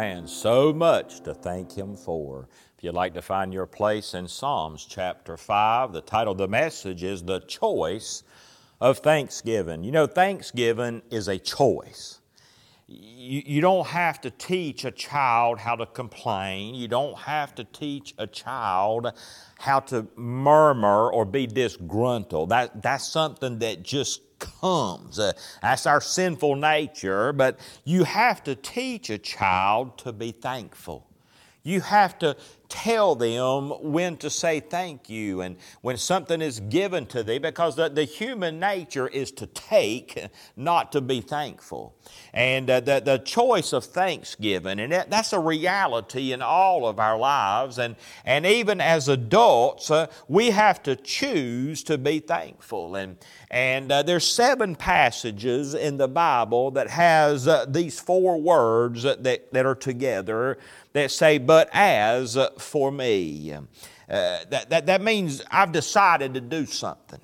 [0.00, 2.48] Man, so much to thank Him for.
[2.76, 6.46] If you'd like to find your place in Psalms chapter 5, the title of the
[6.46, 8.22] message is The Choice
[8.80, 9.82] of Thanksgiving.
[9.82, 12.17] You know, Thanksgiving is a choice.
[12.90, 16.74] You, you don't have to teach a child how to complain.
[16.74, 19.12] You don't have to teach a child
[19.58, 22.48] how to murmur or be disgruntled.
[22.48, 25.18] That, that's something that just comes.
[25.18, 31.07] Uh, that's our sinful nature, but you have to teach a child to be thankful.
[31.68, 32.34] You have to
[32.68, 37.76] tell them when to say thank you and when something is given to thee because
[37.76, 41.94] the, the human nature is to take, not to be thankful.
[42.32, 46.98] And uh, the, the choice of thanksgiving, and that, that's a reality in all of
[46.98, 47.78] our lives.
[47.78, 52.96] And, and even as adults, uh, we have to choose to be thankful.
[52.96, 53.16] And,
[53.50, 59.52] and uh, there's seven passages in the Bible that has uh, these four words that,
[59.52, 60.58] that are together
[60.92, 63.52] that say, but as for me.
[63.52, 63.64] Uh,
[64.48, 67.20] that, that, that means I've decided to do something.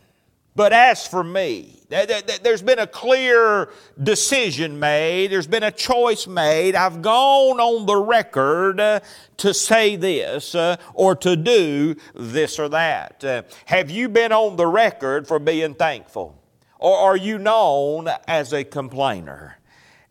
[0.57, 3.71] But as for me, there's been a clear
[4.01, 6.77] decision made, there's been a choice made.
[6.77, 9.01] I've gone on the record uh,
[9.39, 13.25] to say this uh, or to do this or that.
[13.25, 16.41] Uh, have you been on the record for being thankful?
[16.79, 19.59] Or are you known as a complainer?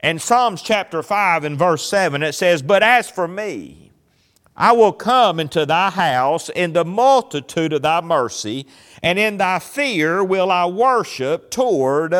[0.03, 3.89] In Psalms chapter 5 and verse 7, it says, But as for me,
[4.53, 8.67] I will come into thy house in the multitude of thy mercy,
[9.01, 12.13] and in thy fear will I worship toward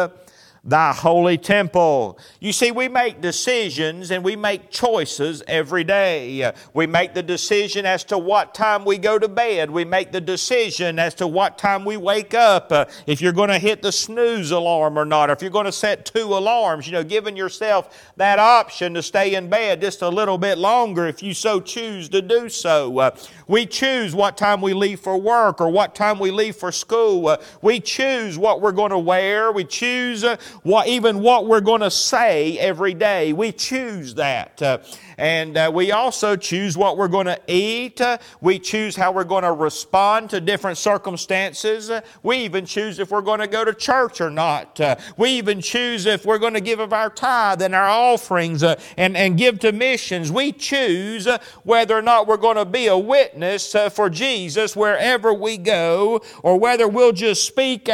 [0.64, 2.18] thy holy temple.
[2.40, 6.54] You see, we make decisions and we make choices every day.
[6.74, 9.70] We make the decision as to what time we go to bed.
[9.70, 12.72] We make the decision as to what time we wake up.
[12.72, 15.66] Uh, if you're going to hit the snooze alarm or not, or if you're going
[15.66, 20.02] to set two alarms, you know, giving yourself that option to stay in bed just
[20.02, 23.00] a little bit longer if you so choose to do so.
[23.00, 23.12] Uh,
[23.50, 27.28] we choose what time we leave for work or what time we leave for school.
[27.28, 29.52] Uh, we choose what we're going to wear.
[29.52, 33.34] We choose uh, what, even what we're going to say every day.
[33.34, 34.62] We choose that.
[34.62, 34.80] Uh,
[35.18, 38.00] and uh, we also choose what we're going to eat.
[38.02, 41.90] Uh, we choose how we're going to respond to different circumstances.
[41.90, 44.80] Uh, we even choose if we're going to go to church or not.
[45.18, 48.80] We even choose if we're going to give of our tithe and our offerings and,
[48.98, 50.32] and give to missions.
[50.32, 51.28] We choose
[51.64, 56.60] whether or not we're going to be a witness for Jesus wherever we go or
[56.60, 57.90] whether we'll just speak,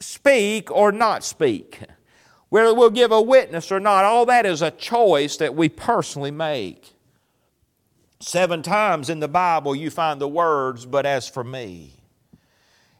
[0.00, 1.80] speak or not speak
[2.48, 6.30] whether we'll give a witness or not, all that is a choice that we personally
[6.30, 6.94] make.
[8.20, 11.94] Seven times in the Bible you find the words, but as for me.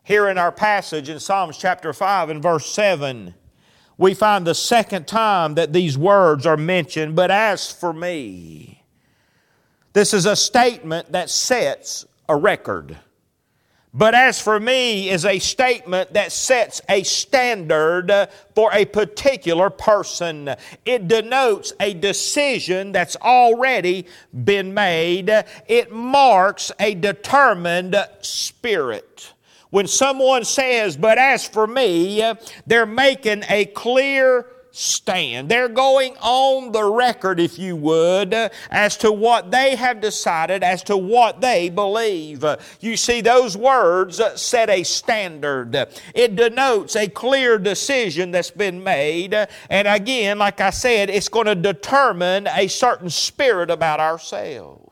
[0.05, 3.35] Here in our passage in Psalms chapter 5 and verse 7,
[3.97, 8.85] we find the second time that these words are mentioned, but as for me.
[9.93, 12.97] This is a statement that sets a record.
[13.95, 20.55] But as for me, is a statement that sets a standard for a particular person.
[20.85, 24.07] It denotes a decision that's already
[24.45, 25.31] been made.
[25.67, 29.33] It marks a determined spirit.
[29.71, 32.23] When someone says, but as for me,
[32.67, 35.49] they're making a clear stand.
[35.49, 38.35] They're going on the record, if you would,
[38.71, 42.45] as to what they have decided, as to what they believe.
[42.81, 45.75] You see, those words set a standard.
[46.15, 49.35] It denotes a clear decision that's been made.
[49.69, 54.88] And again, like I said, it's going to determine a certain spirit about ourselves.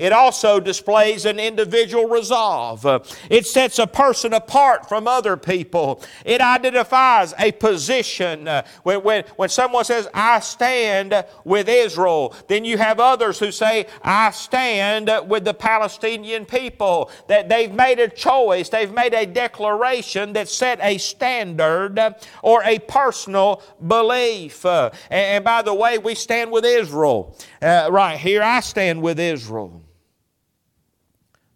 [0.00, 2.86] It also displays an individual resolve.
[2.86, 6.02] Uh, it sets a person apart from other people.
[6.24, 8.48] It identifies a position.
[8.48, 13.52] Uh, when, when, when someone says, I stand with Israel, then you have others who
[13.52, 17.10] say, I stand with the Palestinian people.
[17.28, 22.78] That they've made a choice, they've made a declaration that set a standard or a
[22.78, 24.64] personal belief.
[24.64, 27.36] Uh, and, and by the way, we stand with Israel.
[27.60, 29.82] Uh, right here, I stand with Israel.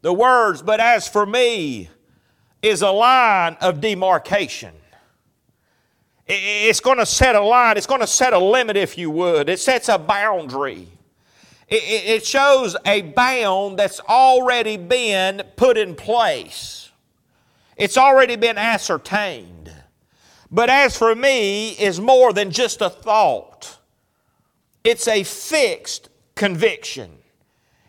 [0.04, 1.88] The words, but as for me,
[2.60, 4.74] is a line of demarcation.
[6.26, 9.48] It's going to set a line, it's going to set a limit, if you would.
[9.48, 10.88] It sets a boundary.
[11.68, 16.90] It shows a bound that's already been put in place,
[17.78, 19.72] it's already been ascertained.
[20.50, 23.78] But as for me, is more than just a thought.
[24.84, 27.23] It's a fixed conviction.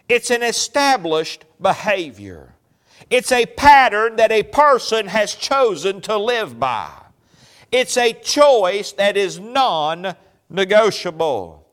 [0.07, 2.55] It's an established behavior.
[3.09, 6.91] It's a pattern that a person has chosen to live by.
[7.71, 10.15] It's a choice that is non
[10.49, 11.64] negotiable.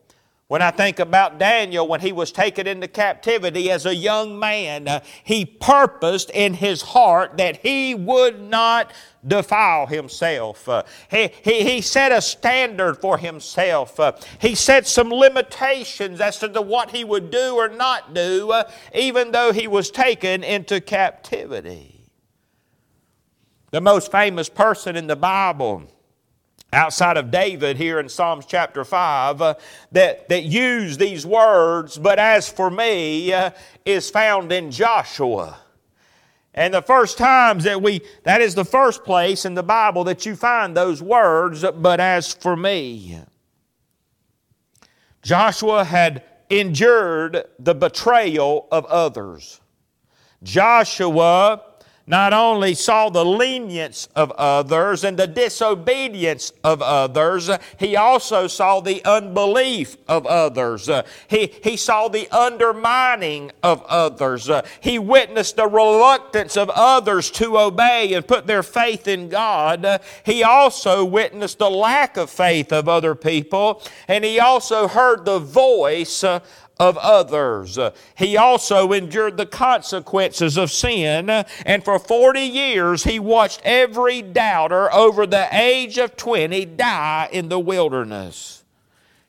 [0.53, 4.87] When I think about Daniel, when he was taken into captivity as a young man,
[4.87, 8.93] uh, he purposed in his heart that he would not
[9.27, 10.69] defile himself.
[10.69, 13.99] Uh, he, he, he set a standard for himself.
[13.99, 14.13] Uh,
[14.43, 18.53] he set some limitations as to the, what he would do or not do,
[18.95, 22.11] even though he was taken into captivity.
[23.71, 25.89] The most famous person in the Bible
[26.73, 29.55] outside of David here in Psalms chapter 5 uh,
[29.93, 33.51] that, that use these words, but as for me, uh,
[33.85, 35.59] is found in Joshua.
[36.55, 40.27] And the first times that we, that is the first place in the Bible that
[40.27, 43.21] you find those words, but as for me.
[45.23, 49.61] Joshua had endured the betrayal of others.
[50.43, 51.63] Joshua
[52.07, 58.81] not only saw the lenience of others and the disobedience of others, he also saw
[58.81, 60.91] the unbelief of others.
[61.29, 64.51] He, he saw the undermining of others.
[64.81, 70.01] He witnessed the reluctance of others to obey and put their faith in God.
[70.25, 75.39] He also witnessed the lack of faith of other people, and he also heard the
[75.39, 76.25] voice
[76.79, 77.79] of others.
[78.17, 84.93] He also endured the consequences of sin, and for 40 years he watched every doubter
[84.93, 88.62] over the age of 20 die in the wilderness.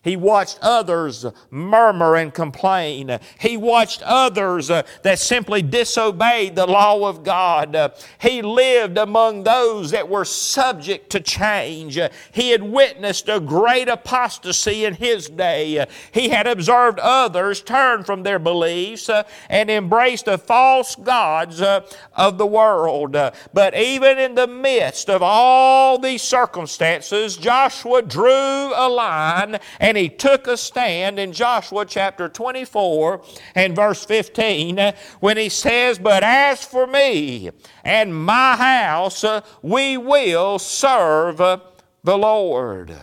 [0.03, 3.19] He watched others murmur and complain.
[3.39, 7.73] He watched others uh, that simply disobeyed the law of God.
[7.73, 7.89] Uh,
[8.19, 11.97] he lived among those that were subject to change.
[11.97, 15.85] Uh, he had witnessed a great apostasy in his day.
[16.11, 19.09] He had observed others turn from their beliefs
[19.49, 23.13] and embrace the false gods of the world.
[23.53, 29.97] But even in the midst of all these circumstances, Joshua drew a line and and
[29.99, 33.21] he took a stand in Joshua chapter 24
[33.53, 37.51] and verse 15 uh, when he says, But as for me
[37.83, 41.59] and my house, uh, we will serve uh,
[42.03, 42.95] the Lord.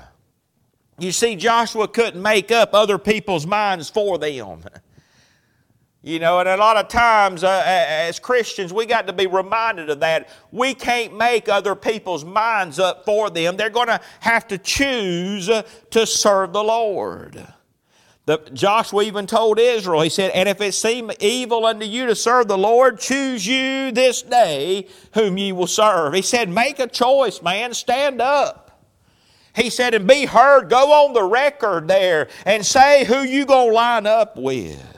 [0.98, 4.64] You see, Joshua couldn't make up other people's minds for them.
[6.02, 9.90] You know, and a lot of times uh, as Christians, we got to be reminded
[9.90, 10.30] of that.
[10.50, 13.58] We can't make other people's minds up for them.
[13.58, 17.46] They're going to have to choose uh, to serve the Lord.
[18.24, 22.14] The, Joshua even told Israel, he said, And if it seem evil unto you to
[22.14, 26.14] serve the Lord, choose you this day whom ye will serve.
[26.14, 27.74] He said, Make a choice, man.
[27.74, 28.86] Stand up.
[29.54, 30.70] He said, And be heard.
[30.70, 34.89] Go on the record there and say who you going to line up with.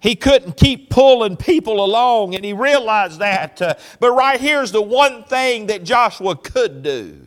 [0.00, 3.60] He couldn't keep pulling people along, and he realized that.
[3.60, 7.18] Uh, but right here's the one thing that Joshua could do.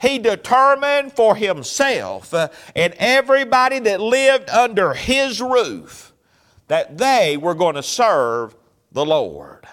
[0.00, 6.12] He determined for himself uh, and everybody that lived under his roof
[6.66, 8.56] that they were going to serve
[8.92, 9.66] the Lord.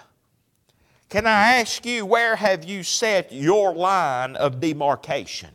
[1.08, 5.50] Can I ask you, where have you set your line of demarcation?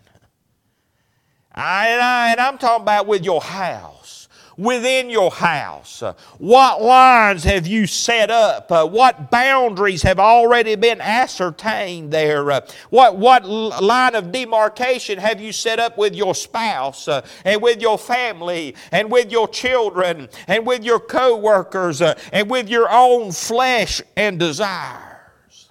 [1.56, 4.17] I, and, I, and I'm talking about with your house
[4.58, 6.04] within your house?
[6.38, 8.72] What lines have you set up?
[8.72, 12.52] Uh, what boundaries have already been ascertained there?
[12.52, 17.62] Uh, what, what line of demarcation have you set up with your spouse uh, and
[17.62, 22.90] with your family and with your children and with your co workers and with your
[22.90, 25.70] own flesh and desires?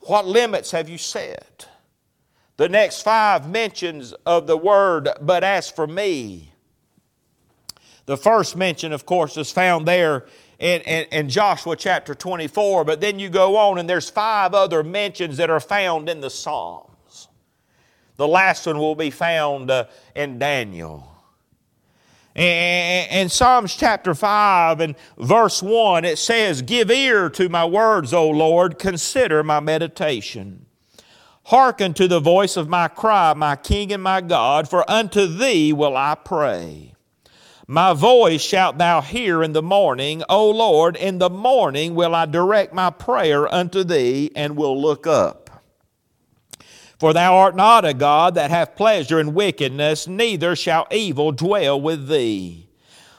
[0.00, 1.68] What limits have you set?
[2.56, 6.51] The next five mentions of the word, but as for me,
[8.06, 10.26] the first mention, of course, is found there
[10.58, 14.82] in, in, in, Joshua chapter 24, but then you go on and there's five other
[14.82, 17.28] mentions that are found in the Psalms.
[18.16, 21.08] The last one will be found uh, in Daniel.
[22.34, 28.30] In Psalms chapter 5 and verse 1, it says, Give ear to my words, O
[28.30, 30.64] Lord, consider my meditation.
[31.44, 35.74] Hearken to the voice of my cry, my King and my God, for unto thee
[35.74, 36.91] will I pray.
[37.72, 42.26] My voice shalt thou hear in the morning, O Lord, in the morning will I
[42.26, 45.48] direct my prayer unto thee and will look up.
[46.98, 51.80] For thou art not a God that hath pleasure in wickedness, neither shall evil dwell
[51.80, 52.68] with thee.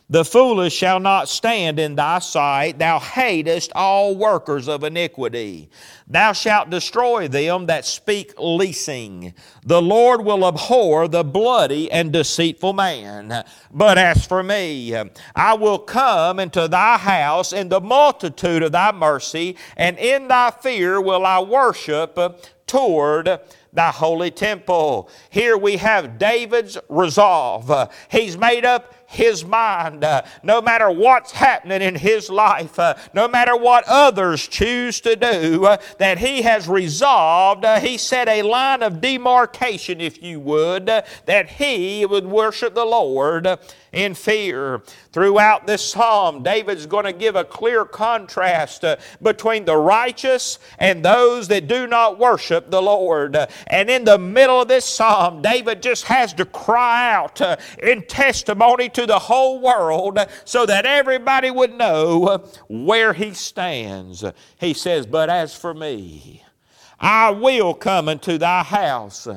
[0.10, 2.78] The foolish shall not stand in thy sight.
[2.78, 5.70] Thou hatest all workers of iniquity.
[6.08, 9.34] Thou shalt destroy them that speak leasing.
[9.66, 13.46] The Lord will abhor the bloody and deceitful man.
[13.72, 14.94] But as for me,
[15.36, 20.52] I will come into thy house in the multitude of thy mercy, and in thy
[20.52, 22.20] fear will I worship
[22.68, 23.40] toward
[23.72, 25.10] thy holy temple.
[25.30, 27.92] Here we have David's resolve.
[28.10, 30.03] he's made up his mind.
[30.03, 35.15] Uh, no matter what's happening in his life, uh, no matter what others choose to
[35.15, 40.39] do, uh, that he has resolved, uh, he set a line of demarcation, if you
[40.39, 43.48] would, uh, that he would worship the Lord
[43.94, 44.82] in fear.
[45.12, 51.06] Throughout this psalm, David's going to give a clear contrast uh, between the righteous and
[51.06, 53.38] those that do not worship the Lord.
[53.68, 58.02] and in the middle of this psalm, David just has to cry out uh, in
[58.04, 64.24] testimony to the whole world so that everybody would know where he stands.
[64.60, 66.44] He says, But as for me,
[67.00, 69.28] I will come into thy house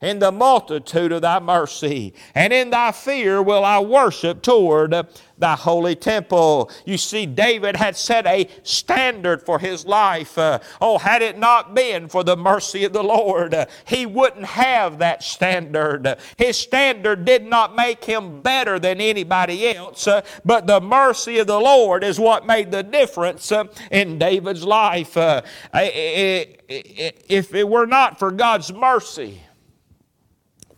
[0.00, 4.94] in the multitude of thy mercy, and in thy fear will I worship toward
[5.38, 6.70] thy holy temple.
[6.84, 10.36] You see, David had set a standard for his life.
[10.36, 14.46] Uh, oh, had it not been for the mercy of the Lord, uh, he wouldn't
[14.46, 16.16] have that standard.
[16.36, 21.46] His standard did not make him better than anybody else, uh, but the mercy of
[21.46, 25.16] the Lord is what made the difference uh, in David's life.
[25.16, 25.42] Uh,
[25.74, 29.40] if it were not for God's mercy,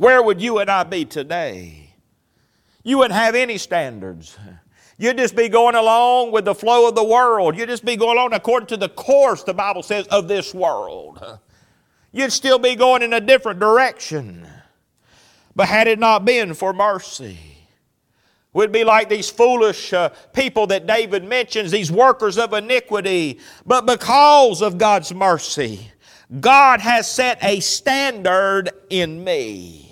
[0.01, 1.93] where would you and I be today?
[2.83, 4.35] You wouldn't have any standards.
[4.97, 7.55] You'd just be going along with the flow of the world.
[7.55, 11.39] You'd just be going along according to the course, the Bible says, of this world.
[12.13, 14.49] You'd still be going in a different direction.
[15.55, 17.39] But had it not been for mercy,
[18.53, 23.39] We'd be like these foolish uh, people that David mentions, these workers of iniquity.
[23.65, 25.93] But because of God's mercy,
[26.41, 29.90] God has set a standard in me.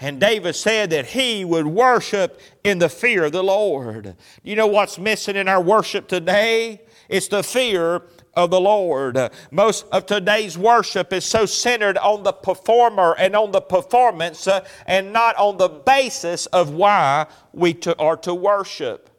[0.00, 4.16] And David said that he would worship in the fear of the Lord.
[4.42, 6.80] You know what's missing in our worship today?
[7.08, 8.02] It's the fear
[8.34, 9.18] of the Lord.
[9.50, 14.66] Most of today's worship is so centered on the performer and on the performance uh,
[14.86, 19.10] and not on the basis of why we to, are to worship.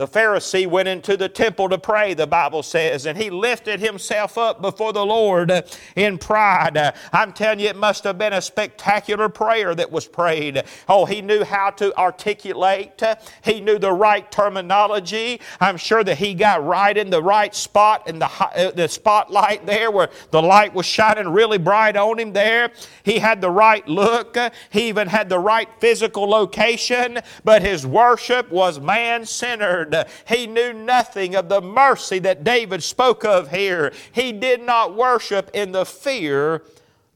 [0.00, 4.38] The Pharisee went into the temple to pray, the Bible says, and he lifted himself
[4.38, 5.52] up before the Lord
[5.94, 6.94] in pride.
[7.12, 10.62] I'm telling you, it must have been a spectacular prayer that was prayed.
[10.88, 13.02] Oh, he knew how to articulate,
[13.44, 15.38] he knew the right terminology.
[15.60, 19.66] I'm sure that he got right in the right spot in the, uh, the spotlight
[19.66, 22.72] there where the light was shining really bright on him there.
[23.02, 24.38] He had the right look,
[24.70, 29.89] he even had the right physical location, but his worship was man centered.
[30.26, 33.92] He knew nothing of the mercy that David spoke of here.
[34.12, 36.62] He did not worship in the fear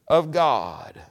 [0.07, 1.01] of God.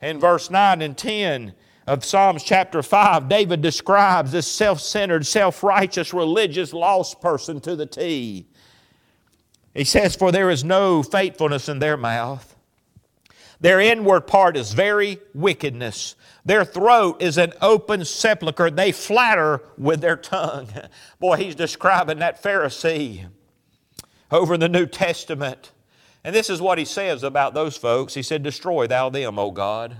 [0.00, 1.54] In verse 9 and 10,
[1.88, 7.74] of Psalms chapter 5, David describes this self centered, self righteous, religious, lost person to
[7.74, 8.46] the T.
[9.74, 12.54] He says, For there is no faithfulness in their mouth.
[13.60, 16.14] Their inward part is very wickedness.
[16.48, 18.70] Their throat is an open sepulchre.
[18.70, 20.70] They flatter with their tongue.
[21.20, 23.26] Boy, he's describing that Pharisee
[24.30, 25.72] over in the New Testament.
[26.24, 28.14] And this is what he says about those folks.
[28.14, 29.94] He said, Destroy thou them, O God.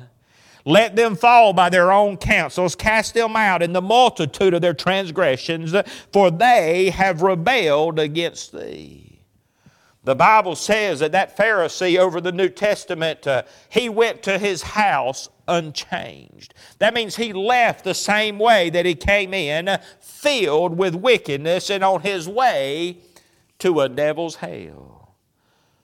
[0.64, 4.72] Let them fall by their own counsels, cast them out in the multitude of their
[4.72, 5.74] transgressions,
[6.14, 9.07] for they have rebelled against thee.
[10.08, 14.62] The Bible says that that Pharisee over the New Testament, uh, he went to his
[14.62, 16.54] house unchanged.
[16.78, 19.68] That means he left the same way that he came in,
[20.00, 23.00] filled with wickedness and on his way
[23.58, 24.97] to a devil's hell.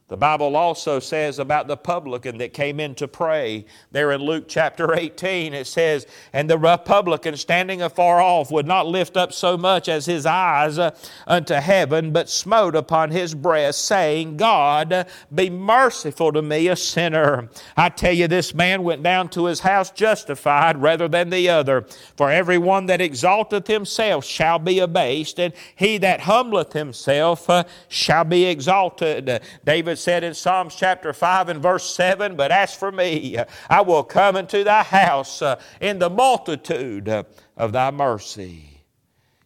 [0.09, 3.65] The Bible also says about the publican that came in to pray.
[3.91, 8.87] There in Luke chapter 18, it says, And the publican standing afar off would not
[8.87, 10.95] lift up so much as his eyes uh,
[11.27, 17.49] unto heaven, but smote upon his breast, saying, God, be merciful to me, a sinner.
[17.75, 21.87] I tell you, this man went down to his house justified rather than the other.
[22.15, 27.65] For every one that exalteth himself shall be abased, and he that humbleth himself uh,
[27.89, 29.41] shall be exalted.
[29.65, 33.39] David David said in Psalms chapter 5 and verse 7 But as for me,
[33.71, 37.09] I will come into thy house uh, in the multitude
[37.57, 38.81] of thy mercy.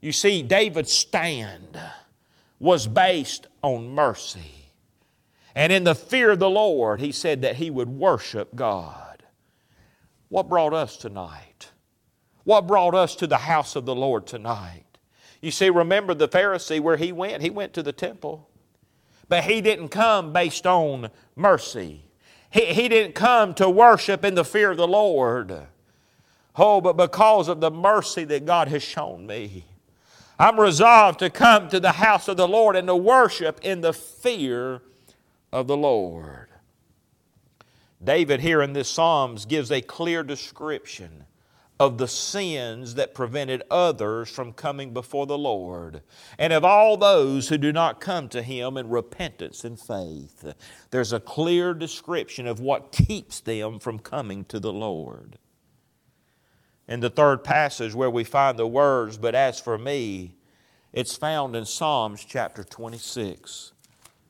[0.01, 1.79] You see, David's stand
[2.59, 4.73] was based on mercy.
[5.55, 9.23] And in the fear of the Lord, he said that he would worship God.
[10.31, 11.73] What brought us tonight?
[12.45, 14.85] What brought us to the house of the Lord tonight?
[15.43, 17.43] You see, remember the Pharisee where he went?
[17.43, 18.48] He went to the temple.
[19.29, 22.05] But he didn't come based on mercy.
[22.51, 25.67] He, he didn't come to worship in the fear of the Lord.
[26.57, 29.65] Oh, but because of the mercy that God has shown me,
[30.39, 33.93] I'm resolved to come to the house of the Lord and to worship in the
[33.93, 34.83] fear
[35.53, 36.49] of the Lord.
[38.03, 41.25] David, here in this Psalms, gives a clear description
[41.81, 46.03] of the sins that prevented others from coming before the Lord,
[46.39, 50.55] and of all those who do not come to Him in repentance and faith.
[50.91, 55.39] There's a clear description of what keeps them from coming to the Lord.
[56.89, 60.35] In the third passage, where we find the words, But as for me,
[60.93, 63.73] it's found in Psalms chapter 26.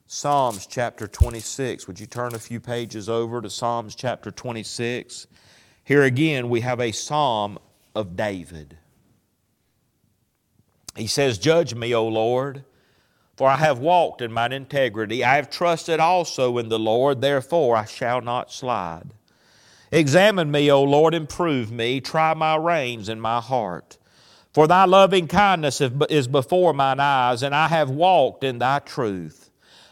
[0.07, 1.87] Psalms chapter 26.
[1.87, 5.29] Would you turn a few pages over to Psalms chapter 26?
[5.89, 7.59] Here again, we have a psalm
[7.95, 8.77] of David.
[10.95, 12.65] He says, Judge me, O Lord,
[13.39, 15.25] for I have walked in mine integrity.
[15.25, 19.15] I have trusted also in the Lord, therefore I shall not slide.
[19.91, 22.03] Examine me, O Lord, and prove me.
[22.03, 23.97] Try my reins and my heart.
[24.53, 29.49] For thy loving kindness is before mine eyes, and I have walked in thy truth.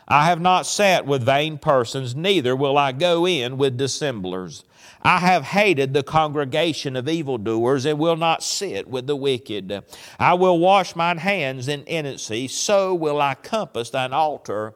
[0.07, 4.63] I have not sat with vain persons, neither will I go in with dissemblers.
[5.07, 9.85] I have hated the congregation of evildoers and will not sit with the wicked.
[10.19, 14.75] I will wash mine hands in innocency, so will I compass thine altar,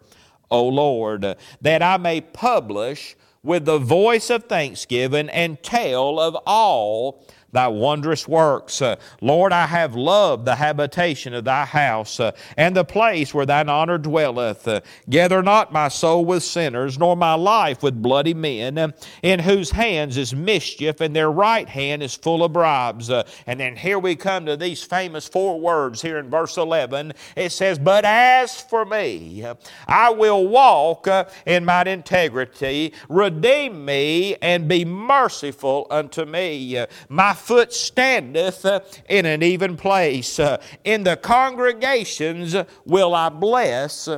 [0.48, 7.26] O Lord, that I may publish with the voice of thanksgiving and tell of all
[7.52, 8.80] thy wondrous works.
[8.80, 13.46] Uh, Lord, I have loved the habitation of thy house uh, and the place where
[13.46, 14.66] thine honor dwelleth.
[14.66, 18.90] Uh, gather not my soul with sinners, nor my life with bloody men, uh,
[19.22, 23.10] in whose hands is mischief, and their right hand is full of bribes.
[23.10, 27.12] Uh, and then here we come to these famous four words here in verse 11.
[27.36, 29.44] It says, But as for me,
[29.86, 36.84] I will walk uh, in mine integrity, redeem me, and be merciful unto me.
[37.08, 40.38] My foot standeth uh, in an even place.
[40.38, 44.08] Uh, in the congregations will I bless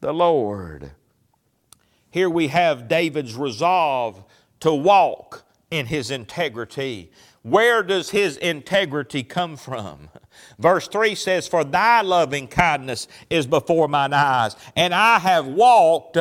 [0.00, 0.92] the Lord.
[2.10, 4.24] Here we have David's resolve
[4.60, 7.10] to walk in his integrity.
[7.42, 10.08] Where does his integrity come from?
[10.58, 16.18] Verse 3 says, For thy loving kindness is before mine eyes, and I have walked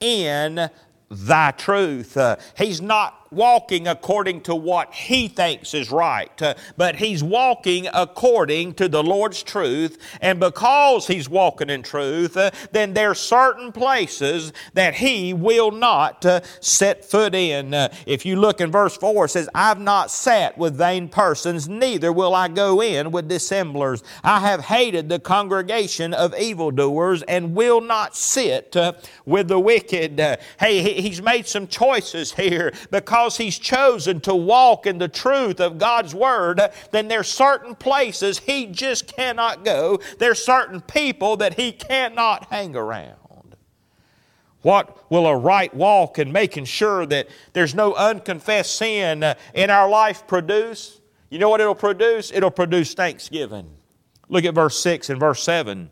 [0.00, 0.70] in
[1.10, 2.16] thy truth.
[2.16, 7.88] Uh, he's not walking according to what he thinks is right, uh, but he's walking
[7.92, 9.98] according to the Lord's truth.
[10.20, 15.70] And because he's walking in truth, uh, then there are certain places that he will
[15.70, 17.74] not uh, set foot in.
[18.06, 22.12] If you look in verse 4, it says, I've not sat with vain persons, neither
[22.12, 24.02] will I go in with dissemblers.
[24.22, 28.76] I have hated the congregation of evildoers and will not sit
[29.24, 30.20] with the wicked.
[30.58, 35.58] Hey, he's made some choices here because because he's chosen to walk in the truth
[35.58, 40.00] of God's Word, then there's certain places he just cannot go.
[40.18, 43.56] There's certain people that he cannot hang around.
[44.60, 49.24] What will a right walk and making sure that there's no unconfessed sin
[49.54, 51.00] in our life produce?
[51.30, 52.30] You know what it'll produce?
[52.30, 53.70] It'll produce thanksgiving.
[54.28, 55.88] Look at verse 6 and verse 7.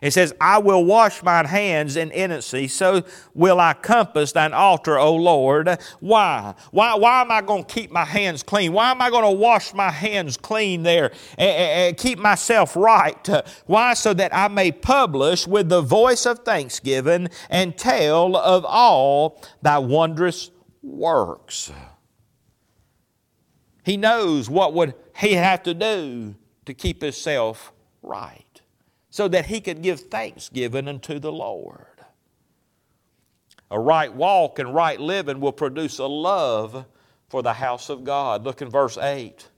[0.00, 3.02] It says, I will wash mine hands in innocency, so
[3.34, 5.78] will I compass thine altar, O Lord.
[6.00, 6.54] Why?
[6.70, 8.72] Why, why am I going to keep my hands clean?
[8.72, 13.28] Why am I going to wash my hands clean there and, and keep myself right?
[13.66, 13.94] Why?
[13.94, 19.78] So that I may publish with the voice of thanksgiving and tell of all thy
[19.78, 20.50] wondrous
[20.82, 21.70] works.
[23.84, 28.49] He knows what would he have to do to keep himself right
[29.10, 31.86] so that he could give thanksgiving unto the Lord.
[33.70, 36.86] A right walk and right living will produce a love
[37.28, 38.44] for the house of God.
[38.44, 39.48] Look in verse 8.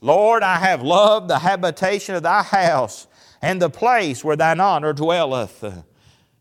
[0.00, 3.06] Lord, I have loved the habitation of thy house
[3.40, 5.62] and the place where thine honor dwelleth.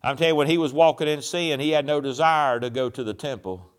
[0.01, 2.89] I'm telling you, when he was walking in sin, he had no desire to go
[2.89, 3.69] to the temple.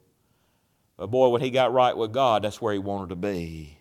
[0.97, 3.79] But boy, when he got right with God, that's where he wanted to be.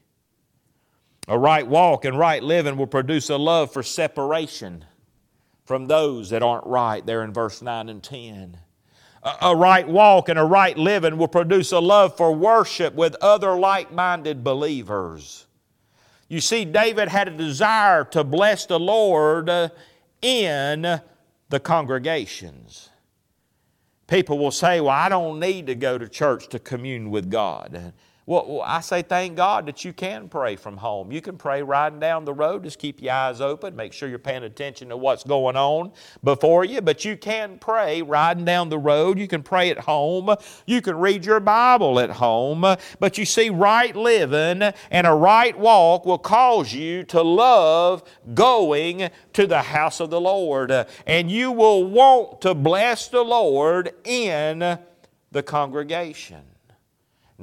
[1.30, 4.84] A right walk and right living will produce a love for separation
[5.65, 8.58] from those that aren't right, there in verse 9 and 10.
[9.41, 13.58] A right walk and a right living will produce a love for worship with other
[13.58, 15.45] like minded believers.
[16.28, 19.69] You see, David had a desire to bless the Lord uh,
[20.21, 20.99] in
[21.49, 22.89] the congregations.
[24.08, 27.93] People will say, Well, I don't need to go to church to commune with God.
[28.26, 31.12] Well, I say thank God that you can pray from home.
[31.12, 32.64] You can pray riding down the road.
[32.64, 33.76] Just keep your eyes open.
[33.76, 35.92] Make sure you're paying attention to what's going on
[36.24, 36.80] before you.
[36.80, 39.20] But you can pray riding down the road.
[39.20, 40.34] You can pray at home.
[40.66, 42.62] You can read your Bible at home.
[42.98, 49.10] But you see, right living and a right walk will cause you to love going
[49.34, 50.72] to the house of the Lord.
[51.06, 54.80] And you will want to bless the Lord in
[55.32, 56.53] the congregation.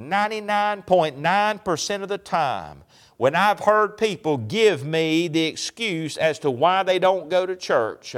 [0.01, 2.83] 99.9% of the time,
[3.19, 7.55] when I've heard people give me the excuse as to why they don't go to
[7.55, 8.17] church,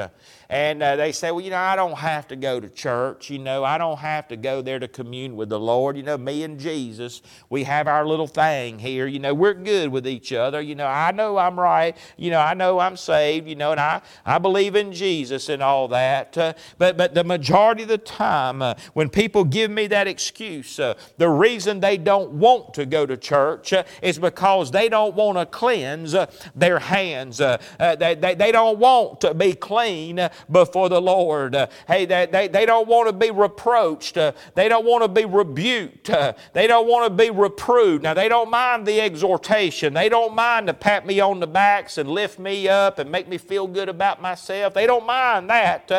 [0.53, 3.31] and uh, they say, well, you know, I don't have to go to church.
[3.31, 5.97] You know, I don't have to go there to commune with the Lord.
[5.97, 9.07] You know, me and Jesus, we have our little thing here.
[9.07, 10.61] You know, we're good with each other.
[10.61, 11.97] You know, I know I'm right.
[12.19, 13.49] You know, I know I'm saved.
[13.49, 16.37] You know, and I, I believe in Jesus and all that.
[16.37, 20.79] Uh, but, but the majority of the time, uh, when people give me that excuse,
[20.79, 25.15] uh, the reason they don't want to go to church uh, is because they don't
[25.15, 27.39] want to cleanse uh, their hands.
[27.39, 31.55] they, they, they don't want to be clean before the Lord.
[31.55, 34.17] Uh, hey, they, they, they don't want to be reproached.
[34.17, 36.11] Uh, they don't want to be rebuked.
[36.11, 38.03] Uh, they don't want to be reproved.
[38.03, 39.95] Now, they don't mind the exhortation.
[39.95, 43.29] They don't mind to pat me on the backs and lift me up and make
[43.29, 44.75] me feel good about myself.
[44.75, 45.91] They don't mind that.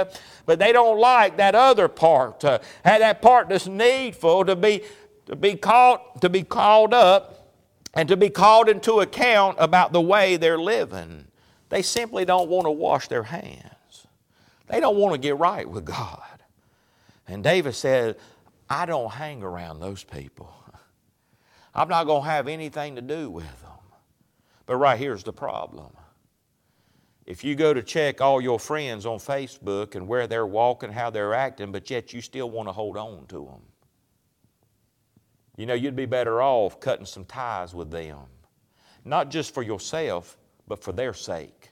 [0.45, 2.41] But they don't like that other part.
[2.41, 4.82] That part that's needful to be,
[5.27, 7.39] to be called, to be called up
[7.93, 11.27] and to be called into account about the way they're living.
[11.69, 13.72] They simply don't want to wash their hands.
[14.73, 16.23] They don't want to get right with God.
[17.27, 18.17] And David said,
[18.67, 20.51] I don't hang around those people.
[21.75, 23.69] I'm not going to have anything to do with them.
[24.65, 25.91] But right here's the problem.
[27.27, 31.12] If you go to check all your friends on Facebook and where they're walking, how
[31.12, 33.62] they're acting, but yet you still want to hold on to them,
[35.55, 38.25] you know, you'd be better off cutting some ties with them.
[39.05, 40.36] Not just for yourself,
[40.67, 41.69] but for their sake.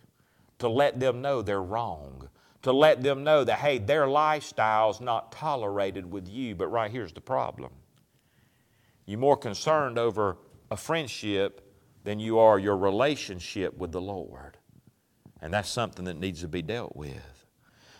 [0.60, 2.30] To let them know they're wrong
[2.62, 6.56] to let them know that, hey, their lifestyle's not tolerated with you.
[6.56, 7.72] But right here's the problem
[9.06, 10.38] you're more concerned over
[10.70, 11.68] a friendship
[12.04, 14.58] than you are your relationship with the Lord.
[15.42, 17.46] And that's something that needs to be dealt with.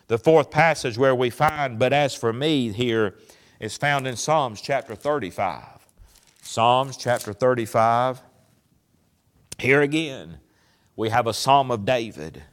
[0.08, 3.16] The fourth passage where we find, but as for me, here
[3.60, 5.88] is found in Psalms chapter 35.
[6.42, 8.22] Psalms chapter 35.
[9.60, 10.40] Here again,
[10.96, 12.44] we have a psalm of David.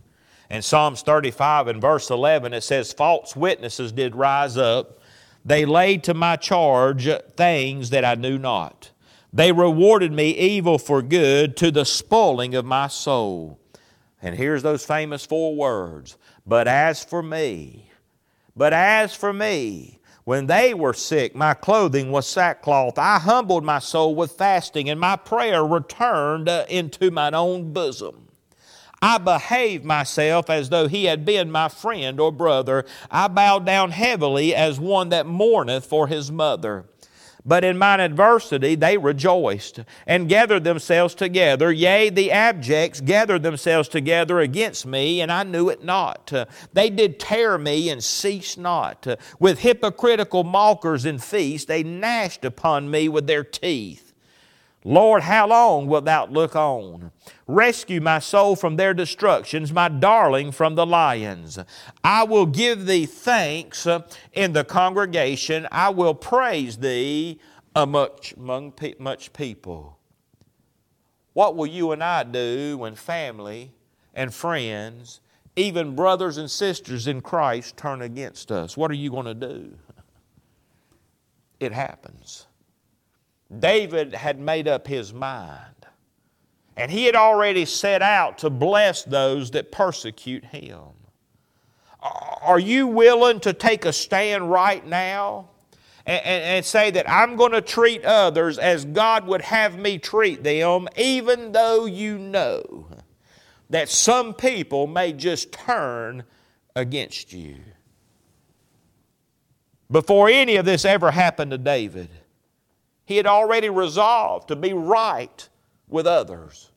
[0.50, 4.98] In Psalms 35 and verse 11, it says, False witnesses did rise up.
[5.44, 8.90] They laid to my charge things that I knew not.
[9.32, 13.60] They rewarded me evil for good to the spoiling of my soul.
[14.22, 17.90] And here's those famous four words But as for me,
[18.56, 22.98] but as for me, when they were sick, my clothing was sackcloth.
[22.98, 28.27] I humbled my soul with fasting, and my prayer returned into mine own bosom.
[29.00, 32.84] I behaved myself as though he had been my friend or brother.
[33.10, 36.84] I bowed down heavily as one that mourneth for his mother.
[37.44, 41.72] But in mine adversity they rejoiced and gathered themselves together.
[41.72, 46.30] Yea, the abjects gathered themselves together against me, and I knew it not.
[46.74, 49.06] They did tear me and ceased not.
[49.38, 54.07] With hypocritical mockers and feasts, they gnashed upon me with their teeth.
[54.84, 57.10] Lord, how long wilt thou look on?
[57.46, 61.58] Rescue my soul from their destructions, my darling from the lions.
[62.04, 65.66] I will give thee thanks uh, in the congregation.
[65.72, 67.40] I will praise thee
[67.74, 68.20] among
[68.98, 69.98] much people.
[71.32, 73.72] What will you and I do when family
[74.12, 75.20] and friends,
[75.54, 78.76] even brothers and sisters in Christ, turn against us?
[78.76, 79.76] What are you going to do?
[81.60, 82.47] It happens.
[83.56, 85.64] David had made up his mind.
[86.76, 90.82] And he had already set out to bless those that persecute him.
[92.00, 95.50] Are you willing to take a stand right now
[96.06, 99.98] and, and, and say that I'm going to treat others as God would have me
[99.98, 102.86] treat them, even though you know
[103.70, 106.22] that some people may just turn
[106.76, 107.56] against you?
[109.90, 112.08] Before any of this ever happened to David,
[113.08, 115.48] he had already resolved to be right
[115.88, 116.70] with others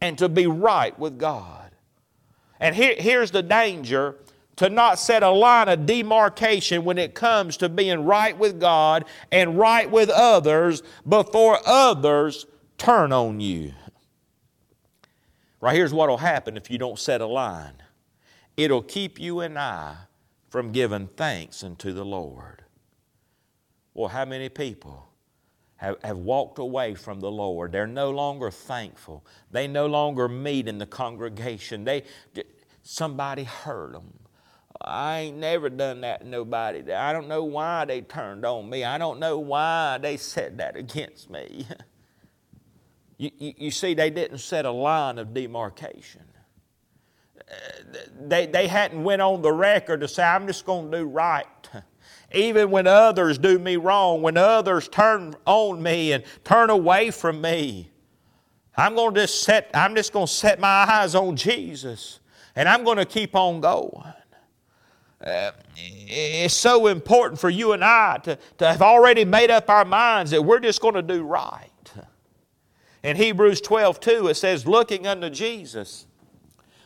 [0.00, 1.72] and to be right with God.
[2.60, 4.14] And here, here's the danger
[4.54, 9.06] to not set a line of demarcation when it comes to being right with God
[9.32, 12.46] and right with others before others
[12.78, 13.72] turn on you.
[15.60, 17.74] Right here's what will happen if you don't set a line
[18.56, 19.96] it'll keep you and I
[20.48, 22.62] from giving thanks unto the Lord.
[23.94, 25.08] Well, how many people
[25.82, 27.72] have, have walked away from the Lord.
[27.72, 29.24] They're no longer thankful.
[29.50, 31.84] They no longer meet in the congregation.
[31.84, 32.04] They,
[32.82, 34.12] somebody hurt them.
[34.80, 36.92] I ain't never done that to nobody.
[36.92, 38.84] I don't know why they turned on me.
[38.84, 41.66] I don't know why they said that against me.
[43.18, 46.22] you, you, you see, they didn't set a line of demarcation.
[47.40, 51.04] Uh, they, they hadn't went on the record to say, I'm just going to do
[51.04, 51.61] right.
[52.34, 57.40] Even when others do me wrong, when others turn on me and turn away from
[57.40, 57.90] me,
[58.76, 62.20] I'm going to just set, I'm just going to set my eyes on Jesus
[62.56, 64.12] and I'm going to keep on going.
[65.24, 69.84] Uh, it's so important for you and I to, to have already made up our
[69.84, 71.68] minds that we're just going to do right.
[73.02, 76.06] In Hebrews 12, 2, it says, looking unto Jesus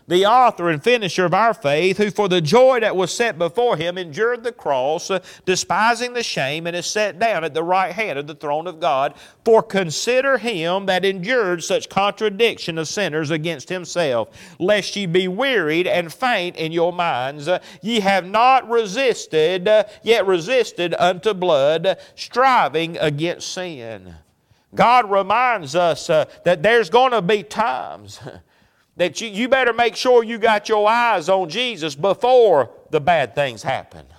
[0.08, 3.76] the author and finisher of our faith, who for the joy that was set before
[3.76, 7.92] him endured the cross, uh, despising the shame, and is set down at the right
[7.92, 9.14] hand of the throne of God.
[9.44, 15.86] For consider him that endured such contradiction of sinners against himself, lest ye be wearied
[15.86, 17.48] and faint in your minds.
[17.48, 24.14] Uh, ye have not resisted, uh, yet resisted unto blood, striving against sin.
[24.74, 28.20] God reminds us uh, that there's going to be times
[28.96, 33.34] that you, you better make sure you got your eyes on Jesus before the bad
[33.34, 34.06] things happen.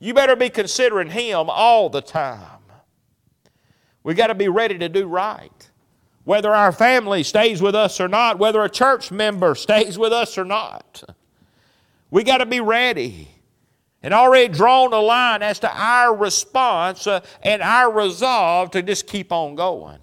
[0.00, 2.60] You better be considering Him all the time.
[4.04, 5.70] We got to be ready to do right.
[6.22, 10.38] Whether our family stays with us or not, whether a church member stays with us
[10.38, 11.02] or not,
[12.10, 13.28] we got to be ready
[14.02, 19.08] and already drawn a line as to our response uh, and our resolve to just
[19.08, 19.98] keep on going.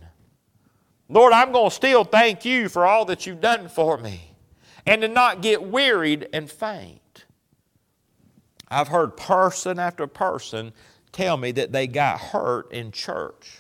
[1.08, 4.32] Lord, I'm going to still thank you for all that you've done for me
[4.86, 7.26] and to not get wearied and faint.
[8.68, 10.74] I've heard person after person
[11.12, 13.60] tell me that they got hurt in church,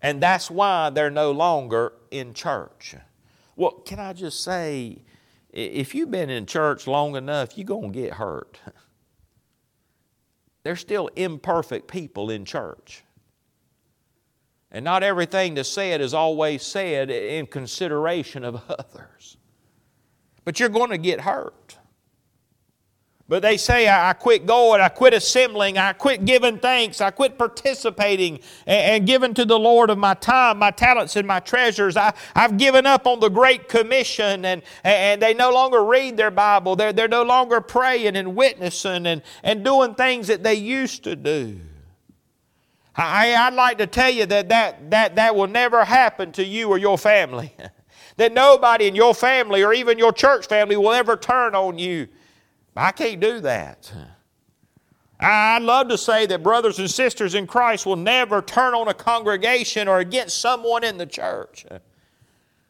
[0.00, 2.94] and that's why they're no longer in church.
[3.56, 5.02] Well, can I just say,
[5.50, 8.60] if you've been in church long enough, you're going to get hurt.
[10.62, 13.02] There's still imperfect people in church.
[14.70, 19.36] And not everything that's said is always said in consideration of others.
[20.44, 21.78] But you're going to get hurt.
[23.28, 27.36] But they say, I quit going, I quit assembling, I quit giving thanks, I quit
[27.36, 31.96] participating and, giving to the Lord of my time, my talents, and my treasures.
[31.96, 36.30] I, I've given up on the Great Commission, and, and they no longer read their
[36.30, 36.76] Bible.
[36.76, 41.16] They're, they're no longer praying and witnessing and, and doing things that they used to
[41.16, 41.58] do.
[42.96, 46.68] I, would like to tell you that that, that that will never happen to you
[46.68, 47.54] or your family.
[48.16, 52.08] that nobody in your family or even your church family will ever turn on you.
[52.74, 53.92] I can't do that.
[55.18, 58.94] I'd love to say that brothers and sisters in Christ will never turn on a
[58.94, 61.64] congregation or against someone in the church.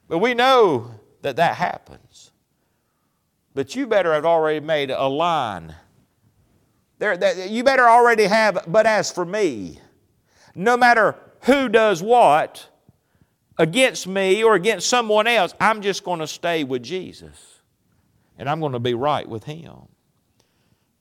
[0.09, 2.31] But we know that that happens.
[3.55, 5.75] But you better have already made a line.
[6.99, 9.81] There, that, you better already have, but as for me,
[10.57, 12.69] no matter who does what
[13.59, 17.61] against me or against someone else, I'm just going to stay with Jesus.
[18.39, 19.75] And I'm going to be right with Him.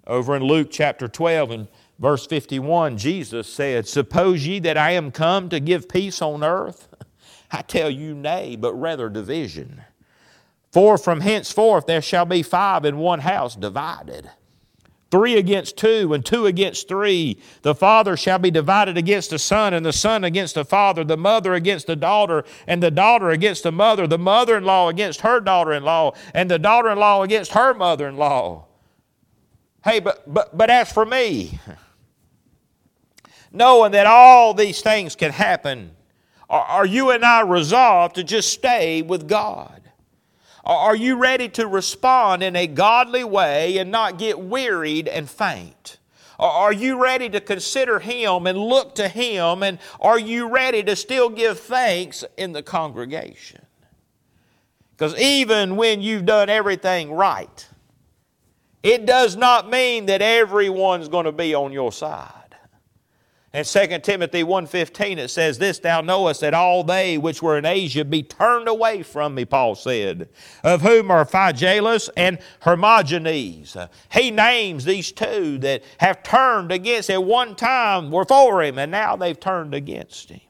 [0.05, 5.09] Over in Luke chapter 12 and verse 51, Jesus said, Suppose ye that I am
[5.09, 6.87] come to give peace on earth?
[7.51, 9.81] I tell you, nay, but rather division.
[10.71, 14.29] For from henceforth there shall be five in one house divided
[15.11, 17.39] three against two, and two against three.
[17.61, 21.17] The father shall be divided against the son, and the son against the father, the
[21.17, 25.21] mother against the daughter, and the daughter against the mother, the mother in law against
[25.21, 28.65] her daughter in law, and the daughter in law against her mother in law.
[29.83, 31.59] Hey, but, but, but as for me,
[33.51, 35.91] knowing that all these things can happen,
[36.49, 39.81] are, are you and I resolved to just stay with God?
[40.65, 45.97] Are you ready to respond in a godly way and not get wearied and faint?
[46.39, 49.63] Are you ready to consider Him and look to Him?
[49.63, 53.65] And are you ready to still give thanks in the congregation?
[54.91, 57.67] Because even when you've done everything right,
[58.81, 62.44] it does not mean that everyone's going to be on your side.
[63.55, 67.63] In 2 Timothy 1.15 it says, This thou knowest that all they which were in
[67.63, 70.27] Asia be turned away from me, Paul said,
[70.61, 73.77] of whom are Phygelus and Hermogenes.
[74.11, 78.91] He names these two that have turned against at one time were for him, and
[78.91, 80.41] now they've turned against him.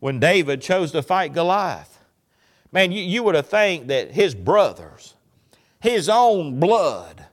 [0.00, 2.00] When David chose to fight Goliath,
[2.72, 5.14] man, you, you would have think that his brothers,
[5.80, 7.26] his own blood,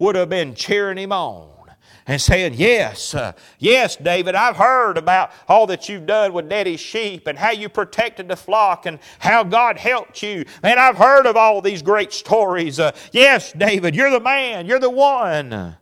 [0.00, 1.57] would have been cheering him on
[2.08, 6.80] and saying, Yes, uh, yes, David, I've heard about all that you've done with Daddy's
[6.80, 10.44] sheep and how you protected the flock and how God helped you.
[10.62, 12.80] And I've heard of all these great stories.
[12.80, 15.76] Uh, yes, David, you're the man, you're the one.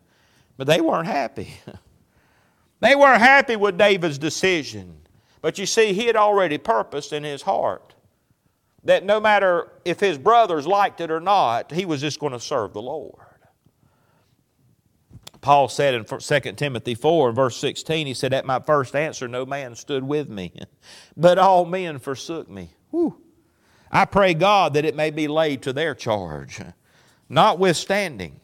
[0.58, 1.54] But they weren't happy.
[2.80, 4.98] They weren't happy with David's decision.
[5.40, 7.94] But you see, he had already purposed in his heart
[8.84, 12.38] that no matter if his brothers liked it or not, he was just going to
[12.38, 13.25] serve the Lord.
[15.46, 19.46] Paul said in 2 Timothy 4, verse 16, he said, At my first answer, no
[19.46, 20.52] man stood with me,
[21.16, 22.70] but all men forsook me.
[22.90, 23.16] Whew.
[23.88, 26.60] I pray God that it may be laid to their charge.
[27.28, 28.40] Notwithstanding,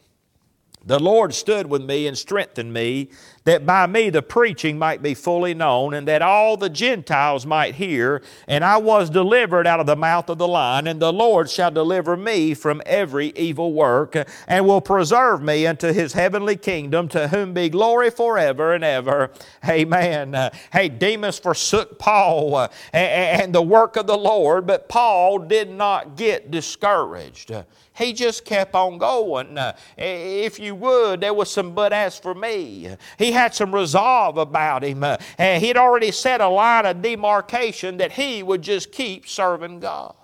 [0.87, 3.11] the Lord stood with me and strengthened me,
[3.45, 7.75] that by me the preaching might be fully known, and that all the Gentiles might
[7.75, 8.23] hear.
[8.47, 11.71] And I was delivered out of the mouth of the lion, and the Lord shall
[11.71, 17.29] deliver me from every evil work, and will preserve me unto his heavenly kingdom, to
[17.29, 19.31] whom be glory forever and ever.
[19.69, 20.51] Amen.
[20.73, 26.17] Hey, Demas forsook Paul uh, and, the work of the Lord, but Paul did not
[26.17, 27.53] get discouraged.
[27.95, 29.59] He just kept on going.
[29.59, 32.89] Uh, if you would, there was some but as for me.
[33.19, 35.03] He had some resolve about him.
[35.03, 40.15] Uh, he'd already set a line of demarcation that he would just keep serving God.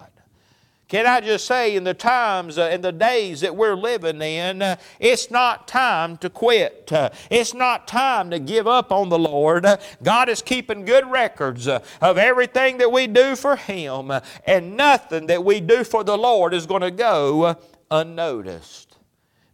[0.89, 4.77] Can I just say, in the times, uh, the days that we're living in, uh,
[4.99, 6.91] it's not time to quit.
[6.91, 9.67] Uh, it's not time to give up on the Lord.
[9.67, 14.21] Uh, God is keeping good records uh, of everything that we do for Him, uh,
[14.47, 17.57] and nothing that we do for the Lord is going to go
[17.91, 18.88] unnoticed.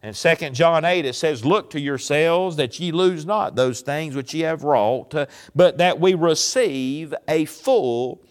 [0.05, 4.15] In 2 John 8 it says, Look to yourselves that ye lose not those things
[4.15, 5.15] which ye have wrought,
[5.55, 8.21] but that we receive a full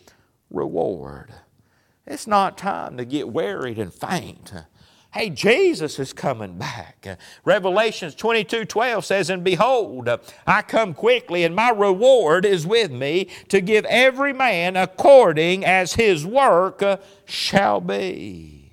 [0.50, 1.34] reward.
[2.06, 4.52] It's not time to get wearied and faint.
[5.12, 7.18] Hey, Jesus is coming back.
[7.44, 10.08] Revelations 22 12 says, And behold,
[10.46, 15.94] I come quickly, and my reward is with me to give every man according as
[15.94, 16.84] his work
[17.24, 18.63] shall be.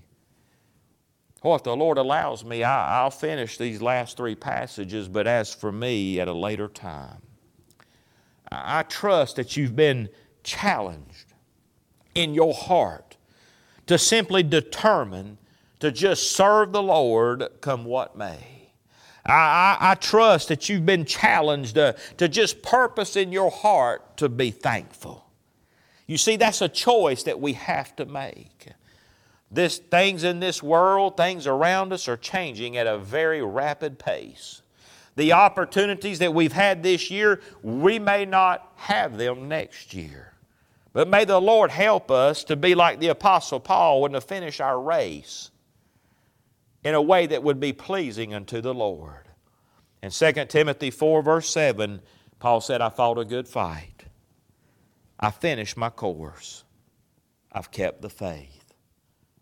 [1.44, 5.54] Well, if the Lord allows me, I, will finish these last three passages, but as
[5.54, 7.22] for me, at a later time.
[8.52, 10.10] I trust that you've been
[10.44, 11.34] challenged
[12.14, 13.18] in your heart
[13.88, 15.38] to simply determine
[15.80, 18.70] to just serve the Lord come what may.
[19.26, 24.18] I, I, I trust that you've been challenged to, to just purpose in your heart
[24.18, 25.26] to be thankful.
[26.08, 28.68] You see, that's a choice that we have to make.
[29.52, 34.62] This, things in this world, things around us are changing at a very rapid pace.
[35.18, 40.34] The opportunities that we've had this year, we may not have them next year.
[40.94, 44.62] But may the Lord help us to be like the Apostle Paul and to finish
[44.62, 45.52] our race
[46.84, 49.28] in a way that would be pleasing unto the Lord.
[50.02, 52.02] In 2 Timothy 4, verse 7,
[52.40, 54.06] Paul said, I fought a good fight.
[55.20, 56.64] I finished my course.
[57.52, 58.61] I've kept the faith.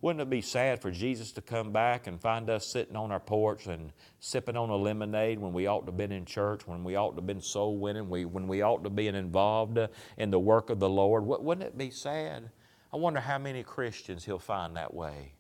[0.02, 3.20] Wouldn't it be sad for Jesus to come back and find us sitting on our
[3.20, 6.86] porch and sipping on a lemonade when we ought to have been in church, when
[6.86, 10.32] we ought to have been soul winning, when we ought to be involved uh, in
[10.32, 11.26] the work of the Lord?
[11.26, 12.50] Wouldn't it be sad?
[12.94, 15.34] I wonder how many Christians he'll find that way.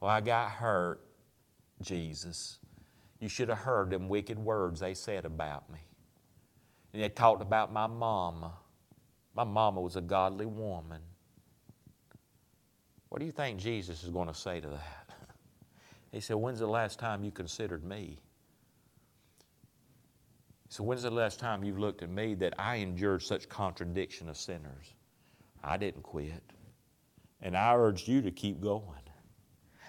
[0.00, 1.00] Well, I got hurt,
[1.82, 2.58] Jesus.
[3.18, 5.80] You should have heard them wicked words they said about me.
[6.92, 8.52] And they talked about my mama.
[9.34, 11.00] My mama was a godly woman.
[13.12, 15.10] What do you think Jesus is going to say to that?
[16.12, 18.16] He said, When's the last time you considered me?
[20.66, 24.30] He said, When's the last time you've looked at me that I endured such contradiction
[24.30, 24.94] of sinners?
[25.62, 26.42] I didn't quit.
[27.42, 29.02] And I urged you to keep going.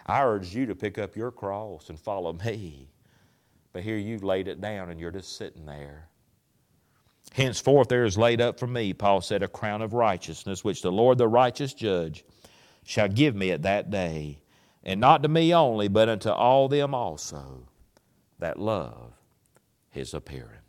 [0.05, 2.89] I urged you to pick up your cross and follow me.
[3.71, 6.09] But here you've laid it down and you're just sitting there.
[7.31, 10.91] Henceforth there is laid up for me, Paul said, a crown of righteousness, which the
[10.91, 12.25] Lord the righteous judge
[12.83, 14.39] shall give me at that day,
[14.83, 17.67] and not to me only, but unto all them also
[18.39, 19.13] that love
[19.89, 20.62] his appearing.